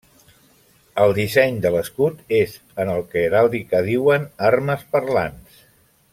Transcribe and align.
El 1.03 1.11
disseny 1.17 1.59
de 1.65 1.71
l'escut 1.75 2.33
és 2.39 2.55
en 2.85 2.93
el 2.95 3.05
que 3.13 3.23
heràldica 3.27 3.83
diuen 3.91 4.27
armes 4.49 4.89
parlants. 4.97 5.63